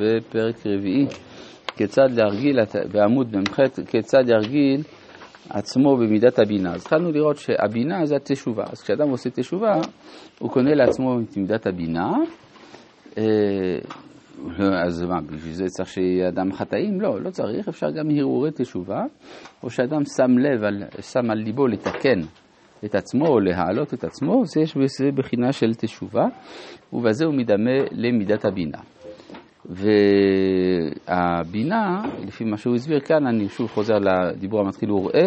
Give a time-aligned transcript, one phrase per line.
[0.00, 1.06] בפרק רביעי,
[1.76, 2.58] כיצד להרגיל,
[2.92, 4.82] בעמוד מ"ח, כיצד ירגיל
[5.50, 6.74] עצמו במידת הבינה.
[6.74, 8.64] אז התחלנו לראות שהבינה זה התשובה.
[8.72, 9.72] אז כשאדם עושה תשובה,
[10.38, 12.12] הוא קונה לעצמו את מידת הבינה.
[13.18, 13.78] אה,
[14.86, 17.00] אז מה, בשביל זה צריך שיהיה אדם חטאים?
[17.00, 19.02] לא, לא צריך, אפשר גם הרהורי תשובה,
[19.62, 22.20] או שאדם שם לב, על, שם על ליבו לתקן
[22.84, 26.24] את עצמו או להעלות את עצמו, זה יש בזה בחינה של תשובה,
[26.92, 28.78] ובזה הוא מדמה למידת הבינה.
[31.06, 35.26] והבינה, לפי מה שהוא הסביר כאן, אני שוב חוזר לדיבור המתחיל, הוא רואה,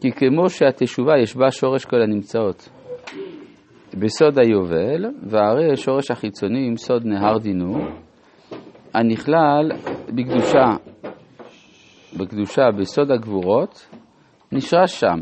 [0.00, 2.68] כי כמו שהתשובה יש בה שורש כל הנמצאות
[3.94, 7.74] בסוד היובל, והרי השורש החיצוני עם סוד נהר דינו,
[8.94, 9.70] הנכלל
[10.08, 10.66] בקדושה,
[12.18, 13.88] בקדושה בסוד הגבורות,
[14.52, 15.18] נשרש שם.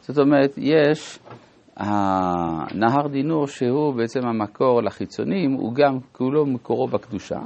[0.00, 1.18] זאת אומרת, יש
[1.76, 7.38] הנהר דינור שהוא בעצם המקור לחיצונים, הוא גם כולו מקורו בקדושה,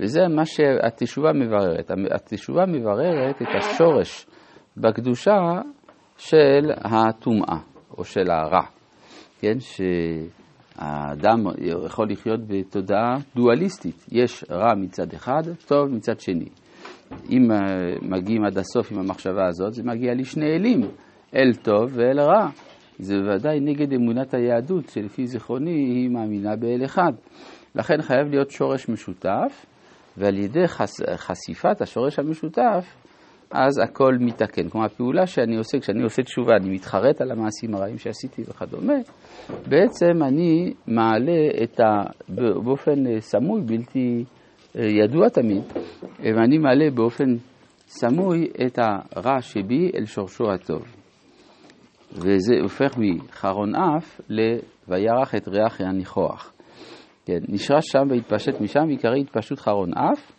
[0.00, 1.90] וזה מה שהתשובה מבררת.
[2.10, 4.26] התשובה מבררת את השורש
[4.76, 5.60] בקדושה
[6.16, 7.58] של הטומאה,
[7.98, 8.62] או של הרע.
[9.40, 14.06] כן, שהאדם יכול לחיות בתודעה דואליסטית.
[14.12, 16.48] יש רע מצד אחד, טוב מצד שני.
[17.30, 17.48] אם
[18.02, 20.80] מגיעים עד הסוף עם המחשבה הזאת, זה מגיע לשני אלים,
[21.34, 22.48] אל טוב ואל רע.
[22.98, 27.12] זה ודאי נגד אמונת היהדות, שלפי זיכרוני היא מאמינה באל אחד.
[27.74, 29.66] לכן חייב להיות שורש משותף,
[30.20, 30.90] ועל ידי חש...
[31.16, 32.96] חשיפת השורש המשותף,
[33.50, 34.68] אז הכל מתקן.
[34.68, 38.94] כלומר, הפעולה שאני עושה, כשאני עושה תשובה, אני מתחרט על המעשים הרעים שעשיתי וכדומה,
[39.68, 42.02] בעצם אני מעלה את ה...
[42.64, 44.24] באופן סמוי, בלתי
[44.76, 45.62] אה, ידוע תמיד,
[46.18, 47.36] ואני מעלה באופן
[47.86, 50.82] סמוי את הרע שבי אל שורשו הטוב.
[52.12, 56.52] וזה הופך מחרון אף ל"וירח את ריח הניחוח".
[57.30, 60.32] כן, נשרש שם והתפשט משם, ועיקרי התפשטות חרון אף,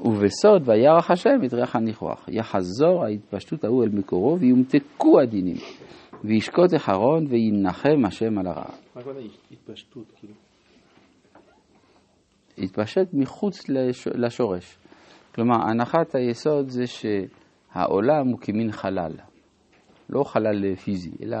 [0.00, 2.28] ובסוד וירח השם את ריח הניחוח.
[2.28, 5.56] יחזור ההתפשטות ההוא אל מקורו, ויומתקו הדינים,
[6.24, 8.64] וישקוט החרון, וינחם השם על הרע.
[8.94, 9.20] מה הכוונה
[9.52, 10.34] התפשטות, כאילו?
[12.58, 13.68] התפשט מחוץ
[14.14, 14.78] לשורש.
[15.34, 19.12] כלומר, הנחת היסוד זה שהעולם הוא כמין חלל.
[20.10, 21.36] לא חלל פיזי, אלא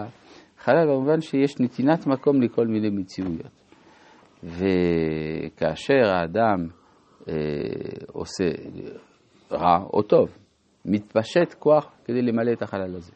[0.58, 3.63] חלל במובן שיש נתינת מקום לכל מיני מציאויות.
[4.44, 6.68] וכאשר האדם
[7.28, 7.34] אה,
[8.12, 8.44] עושה
[9.50, 10.28] רע או טוב,
[10.84, 13.12] מתפשט כוח כדי למלא את החלל הזה.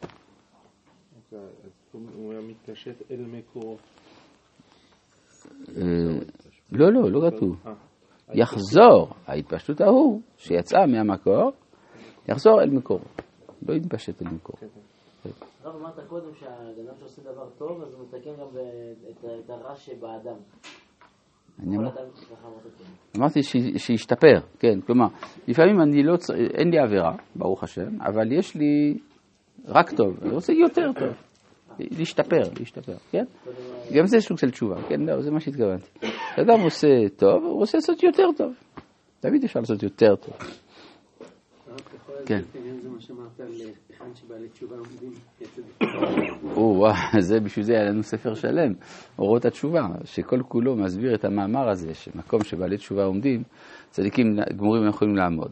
[1.91, 3.77] הוא היה מתפשט אל מקורו.
[5.77, 5.83] אה,
[6.71, 7.55] לא, לא, לא כתוב.
[7.65, 7.73] אה.
[8.33, 11.51] יחזור, ההתפשטות ההוא שיצאה מהמקור,
[12.27, 13.05] יחזור אל מקורו.
[13.67, 14.57] לא יתפשט אל מקורו.
[14.59, 14.67] כן,
[15.23, 15.29] כן.
[15.63, 18.47] הרב אמרת קודם שהאדם שעושה דבר טוב, אז הוא מתקן גם
[19.45, 20.37] את הרע שבאדם.
[23.17, 23.39] אמרתי
[23.77, 25.07] שישתפר, כן, כלומר,
[25.47, 28.97] לפעמים אני לא צריך, אין לי עבירה, ברוך השם, אבל יש לי
[29.65, 31.13] רק טוב, אני רוצה יותר טוב,
[31.79, 33.23] להשתפר, להשתפר, כן?
[33.95, 35.87] גם זה סוג של תשובה, כן, לא, זה מה שהתכוונתי.
[36.33, 36.87] כשאדם עושה
[37.17, 38.53] טוב, הוא רוצה לעשות יותר טוב.
[39.19, 40.33] תמיד אפשר לעשות יותר טוב.
[42.25, 42.41] כן.
[47.29, 48.73] זה בשביל זה היה לנו ספר שלם,
[49.19, 53.43] אורות התשובה, שכל כולו מסביר את המאמר הזה, שמקום שבעלי תשובה עומדים,
[53.89, 55.51] צדיקים גמורים יכולים לעמוד.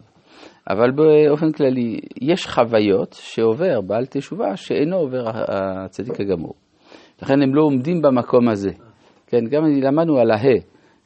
[0.69, 6.53] אבל באופן כללי, יש חוויות שעובר בעל תשובה שאינו עובר הצדיק הגמור.
[7.21, 8.71] לכן הם לא עומדים במקום הזה.
[9.27, 10.59] כן, גם למדנו על ההא,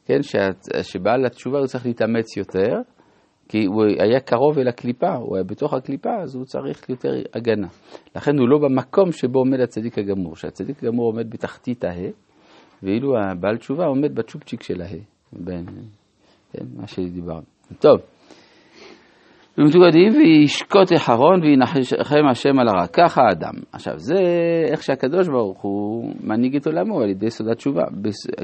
[0.04, 0.18] כן,
[0.82, 2.72] שבעל התשובה הוא צריך להתאמץ יותר,
[3.52, 7.66] כי הוא היה קרוב אל הקליפה, הוא היה בתוך הקליפה, אז הוא צריך יותר הגנה.
[8.16, 12.10] לכן הוא לא במקום שבו עומד הצדיק הגמור, שהצדיק הגמור עומד בתחתית ההא,
[12.82, 14.98] ואילו הבעל תשובה עומד בצ'ופצ'יק של ההא,
[16.52, 17.42] כן, מה שדיברנו.
[17.78, 18.00] טוב.
[19.58, 22.86] ומתוגדים וישקוט אחרון וינחם השם על הרע.
[22.86, 23.54] ככה האדם.
[23.72, 24.14] עכשיו, זה
[24.70, 27.82] איך שהקדוש ברוך הוא מנהיג את עולמו על ידי סוד התשובה.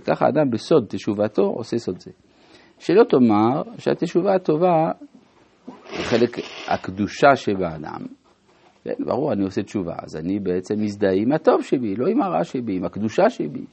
[0.04, 2.10] ככה האדם בסוד תשובתו עושה סוד זה.
[2.78, 4.90] שלא תאמר שהתשובה הטובה
[5.66, 6.36] היא חלק
[6.68, 8.06] הקדושה שבאדם.
[8.84, 12.44] כן, ברור, אני עושה תשובה, אז אני בעצם מזדהה עם הטוב שבי, לא עם הרע
[12.44, 13.64] שבי, עם הקדושה שבי.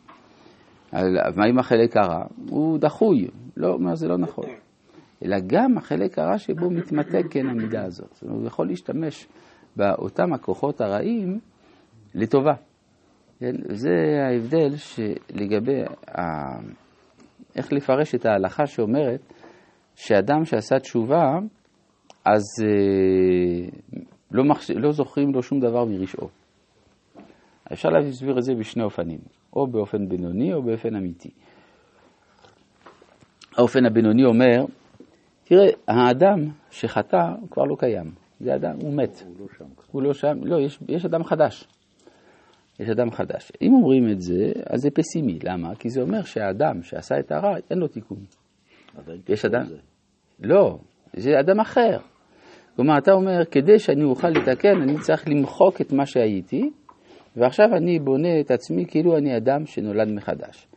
[1.35, 2.23] מה עם החלק הרע?
[2.49, 4.45] הוא דחוי, לא, זה לא נכון.
[5.25, 8.13] אלא גם החלק הרע שבו מתמתג כן המידה הזאת.
[8.13, 9.27] זאת אומרת, הוא יכול להשתמש
[9.75, 11.39] באותם הכוחות הרעים
[12.15, 12.53] לטובה.
[13.39, 13.55] כן?
[13.69, 13.91] זה
[14.27, 15.81] ההבדל שלגבי
[16.17, 16.21] ה...
[17.55, 19.33] איך לפרש את ההלכה שאומרת
[19.95, 21.39] שאדם שעשה תשובה,
[22.25, 23.69] אז אה,
[24.31, 24.71] לא, מחש...
[24.71, 26.29] לא זוכרים לו שום דבר מרשעו.
[27.73, 29.19] אפשר להסביר את זה בשני אופנים,
[29.55, 31.29] או באופן בינוני או באופן אמיתי.
[33.57, 34.65] האופן הבינוני אומר,
[35.43, 36.39] תראה, האדם
[36.71, 37.17] שחטא
[37.51, 38.11] כבר לא קיים.
[38.39, 39.23] זה אדם, הוא מת.
[39.27, 39.65] הוא לא שם.
[39.91, 41.67] הוא לא שם, לא, יש, יש אדם חדש.
[42.79, 43.51] יש אדם חדש.
[43.61, 45.39] אם אומרים את זה, אז זה פסימי.
[45.43, 45.75] למה?
[45.75, 48.17] כי זה אומר שהאדם שעשה את הרע, אין לו תיקון.
[49.29, 49.61] יש אדם?
[49.61, 49.77] לזה.
[50.39, 50.77] לא,
[51.13, 51.97] זה אדם אחר.
[52.75, 56.69] כלומר, אתה אומר, כדי שאני אוכל לתקן, אני צריך למחוק את מה שהייתי,
[57.35, 60.67] ועכשיו אני בונה את עצמי כאילו אני אדם שנולד מחדש.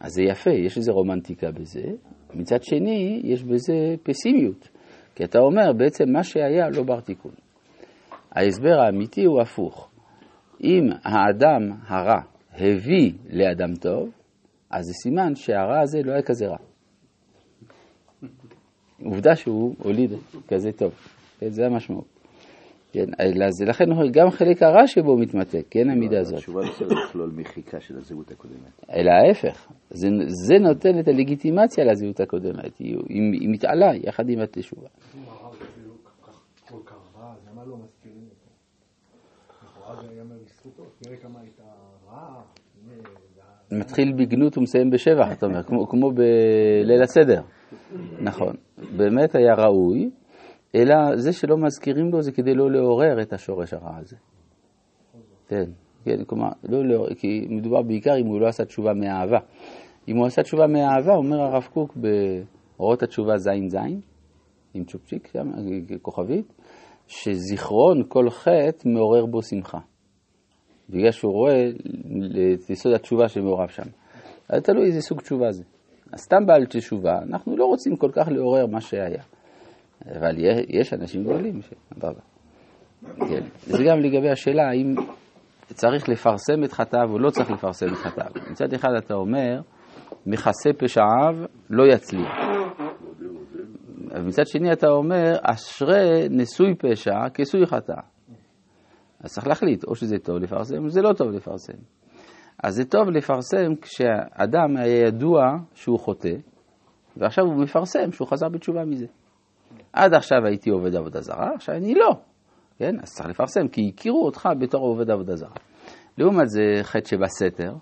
[0.00, 1.82] אז זה יפה, יש איזו רומנטיקה בזה.
[2.34, 4.68] מצד שני, יש בזה פסימיות.
[5.14, 7.32] כי אתה אומר, בעצם מה שהיה לא בר תיקון.
[8.32, 9.89] ההסבר האמיתי הוא הפוך.
[10.64, 12.20] אם האדם הרע
[12.54, 14.10] הביא לאדם טוב,
[14.70, 16.56] אז זה סימן שהרע הזה לא היה כזה רע.
[19.04, 20.10] עובדה שהוא הוליד
[20.48, 20.92] כזה טוב,
[21.38, 22.04] כן, זה המשמעות.
[22.92, 26.38] כן, אז לכן גם חלק הרע שבו מתמתק, כן, המידה הזאת.
[26.38, 28.84] התשובה לא צריכה לכלול מחיקה של הזהות הקודמת.
[28.90, 30.08] אלא ההפך, זה,
[30.46, 34.88] זה נותן את הלגיטימציה לזהות הקודמת, היא, היא, היא מתעלה יחד עם התשובה.
[35.14, 35.94] אם הרב אפילו
[36.66, 38.50] כל כך- רע, למה לא מזכירים אותו?
[39.62, 39.78] לכאורה זה ייאמר לזכותו, תראה כמה היית רע, הנה, זה-
[43.72, 47.42] מתחיל בגנות ומסיים בשבח, אתה אומר, כמו, כמו בליל הסדר.
[48.20, 48.54] נכון,
[48.96, 50.10] באמת היה ראוי,
[50.74, 54.16] אלא זה שלא מזכירים לו זה כדי לא לעורר את השורש הרע הזה.
[55.48, 55.70] כן,
[56.04, 59.38] כן, כלומר, לא לעורר, כי מדובר בעיקר אם הוא לא עשה תשובה מאהבה.
[60.08, 64.00] אם הוא עשה תשובה מאהבה, אומר הרב קוק באורות התשובה זין זין,
[64.74, 65.50] עם צ'ופצ'יק שם,
[66.02, 66.52] כוכבית,
[67.10, 69.78] שזיכרון כל חטא מעורר בו שמחה.
[70.90, 71.68] בגלל שהוא רואה
[72.54, 73.82] את יסוד התשובה שמעורב שם.
[74.48, 75.62] אז תלוי איזה סוג תשובה זה.
[76.12, 79.22] אז סתם בעל תשובה, אנחנו לא רוצים כל כך לעורר מה שהיה.
[80.06, 80.36] אבל
[80.68, 81.70] יש אנשים גדולים ש...
[83.16, 83.44] כן.
[83.60, 84.94] זה גם לגבי השאלה האם
[85.66, 88.50] צריך לפרסם את חטאיו או לא צריך לפרסם את חטאיו.
[88.50, 89.60] מצד אחד אתה אומר,
[90.26, 91.34] מכסה פשעיו
[91.70, 92.59] לא יצליח.
[94.26, 98.00] מצד שני אתה אומר, אשרי נשוי פשע כיסוי חטא.
[99.20, 101.78] אז צריך להחליט, או שזה טוב לפרסם, או שזה לא טוב לפרסם.
[102.64, 105.40] אז זה טוב לפרסם כשאדם היה ידוע
[105.74, 106.34] שהוא חוטא,
[107.16, 109.06] ועכשיו הוא מפרסם שהוא חזר בתשובה מזה.
[109.92, 112.10] עד עכשיו הייתי עובד עבודה זרה, עכשיו אני לא.
[112.78, 112.94] כן?
[113.02, 115.56] אז צריך לפרסם, כי הכירו אותך בתור עובד עבודה זרה.
[116.18, 117.72] לעומת זה חטא שבסתר,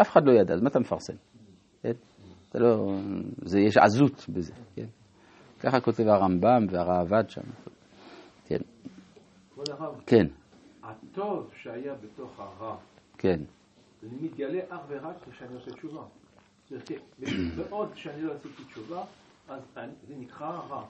[0.00, 1.14] אף אחד לא ידע, אז מה אתה מפרסם?
[1.82, 1.92] כן?
[2.50, 2.92] אתה לא...
[3.42, 4.86] זה, יש עזות בזה, כן?
[5.66, 7.40] ככה כותב הרמב"ם והראב"ד שם.
[8.46, 8.58] כן,
[9.54, 10.26] כבוד הרב, כן,
[10.82, 12.76] הטוב שהיה בתוך הרע,
[13.18, 13.40] כן.
[14.02, 16.02] זה מתגלה אך ורק כשאני עושה תשובה.
[16.86, 16.94] כי-
[17.56, 19.02] בעוד שאני לא עשיתי תשובה,
[19.48, 19.60] אז
[20.08, 20.82] זה נקרא רע.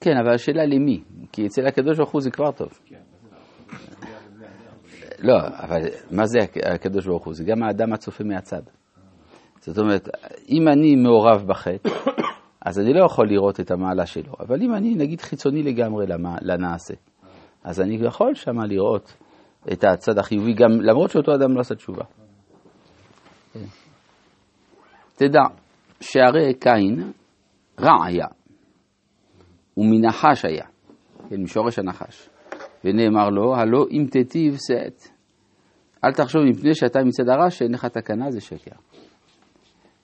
[0.00, 1.02] כן, אבל השאלה למי?
[1.32, 2.68] כי אצל הקדוש ברוך הוא זה כבר טוב.
[2.86, 2.96] כן,
[4.38, 4.46] זה-
[5.18, 5.80] לא, אבל
[6.10, 7.34] מה זה הק- הקדוש ברוך הוא?
[7.34, 8.62] זה גם האדם הצופה מהצד.
[9.60, 10.08] זאת אומרת,
[10.48, 11.90] אם אני מעורב בחטא,
[12.64, 14.32] אז אני לא יכול לראות את המעלה שלו.
[14.40, 16.94] אבל אם אני, נגיד, חיצוני לגמרי למע- לנעשה,
[17.64, 19.16] אז אני יכול שמה לראות
[19.72, 22.04] את הצד החיובי, גם למרות שאותו אדם לא עשה תשובה.
[25.16, 25.40] תדע
[26.00, 27.12] שהרי קין
[27.80, 28.26] רע היה,
[29.76, 30.64] ומנחש היה,
[31.28, 32.28] כן, משורש הנחש.
[32.84, 35.02] ונאמר לו, הלא אם תיטיב שאת.
[36.04, 38.76] אל תחשוב מפני שאתה מצד הרע שאין לך תקנה, זה שקר.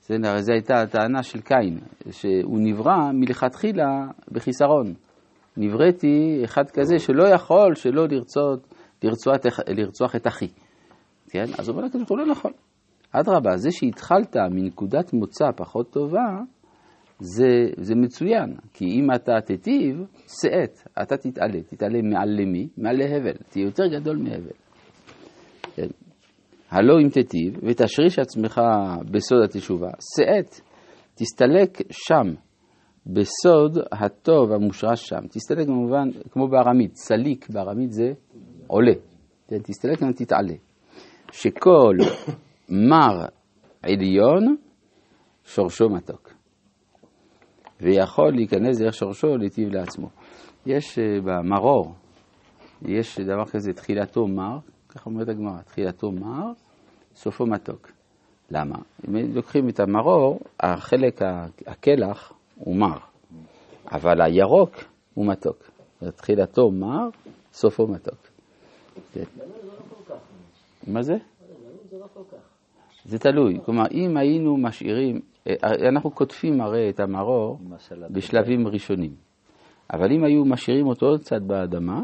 [0.09, 1.79] זה, זו הייתה הטענה של קין,
[2.11, 4.95] שהוא נברא מלכתחילה בחיסרון.
[5.57, 9.37] נבראתי אחד כזה שלא יכול שלא לרצות, לרצוח,
[9.69, 10.49] לרצוח את אחי.
[11.31, 11.45] כן?
[11.59, 12.53] אז אומר לקדוש ברוך הוא לא נכון.
[13.13, 16.39] אדרבה, זה שהתחלת מנקודת מוצא פחות טובה,
[17.21, 17.47] זה,
[17.77, 19.97] זה מצוין, כי אם אתה תיטיב,
[20.43, 22.69] שאת, אתה תתעלה, תתעלה מעל למי?
[22.79, 24.57] מעל להבל, תהיה יותר גדול מהבל.
[25.75, 26.06] כן.
[26.71, 28.61] הלא אם תיטיב, ותשריש עצמך
[29.11, 30.61] בסוד התשובה, שאת,
[31.15, 32.35] תסתלק שם,
[33.07, 35.27] בסוד הטוב המושרש שם.
[35.31, 38.13] תסתלק במובן, כמו בארמית, סליק בארמית זה
[38.67, 38.93] עולה.
[39.49, 40.55] כן, תסתלק גם תתעלה.
[41.33, 41.97] שכל
[42.91, 43.27] מר
[43.83, 44.57] עליון,
[45.45, 46.33] שורשו מתוק.
[47.81, 50.09] ויכול להיכנס דרך שורשו להיטיב לעצמו.
[50.67, 51.95] יש uh, במרור,
[52.83, 54.59] יש דבר כזה, תחילתו מר,
[54.97, 56.53] ככה אומרת הגמרא, תחילתו מר,
[57.15, 57.91] סופו מתוק.
[58.51, 58.77] למה?
[59.09, 61.21] אם לוקחים את המרור, החלק,
[61.67, 62.99] הקלח הוא מר,
[63.93, 64.71] אבל הירוק
[65.15, 65.71] הוא מתוק.
[66.17, 67.09] תחילתו מר,
[67.53, 68.19] סופו מתוק.
[69.13, 69.25] כן.
[70.87, 71.17] מה זה?
[73.05, 75.21] זה תלוי, כלומר אם היינו משאירים,
[75.89, 77.59] אנחנו קוטפים הרי את המרור.
[78.11, 79.15] בשלבים ראשונים,
[79.93, 82.03] אבל אם היו משאירים אותו עוד קצת באדמה,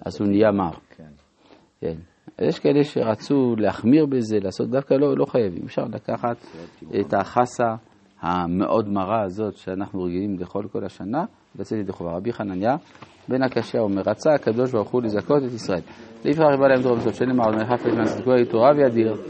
[0.00, 0.72] אז הוא נהיה מר.
[1.80, 1.94] כן.
[2.36, 2.44] כן.
[2.44, 6.36] יש כאלה שרצו להחמיר בזה, לעשות דווקא לא, לא חייבים, אפשר לקחת
[7.00, 7.74] את החסה
[8.20, 11.24] המאוד מרה הזאת שאנחנו רגילים לאכול כל השנה,
[11.58, 12.16] לצאת ידי חובה.
[12.16, 12.76] רבי חנניה
[13.28, 15.80] בן הקשיא אומר, רצה הקדוש ברוך הוא לזכות את ישראל.
[16.24, 17.54] לפעמים ריבה להם דרום זאת, שנאמר, עוד
[17.96, 19.14] מעשית כל תורה וידיר.